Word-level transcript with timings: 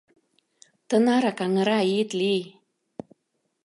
Тынарак 0.87 1.39
аҥыра 1.45 1.79
ит 1.99 2.09
лий. 2.19 2.43